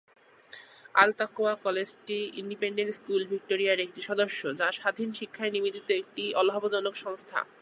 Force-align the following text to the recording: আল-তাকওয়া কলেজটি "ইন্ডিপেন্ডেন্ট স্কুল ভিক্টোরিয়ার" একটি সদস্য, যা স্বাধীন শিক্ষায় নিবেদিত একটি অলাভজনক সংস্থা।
আল-তাকওয়া 0.95 1.53
কলেজটি 1.65 2.17
"ইন্ডিপেন্ডেন্ট 2.41 2.91
স্কুল 2.93 3.21
ভিক্টোরিয়ার" 3.31 3.83
একটি 3.85 4.01
সদস্য, 4.09 4.41
যা 4.59 4.67
স্বাধীন 4.71 5.09
শিক্ষায় 5.19 5.53
নিবেদিত 5.55 5.87
একটি 6.01 6.23
অলাভজনক 6.33 6.95
সংস্থা। 7.05 7.39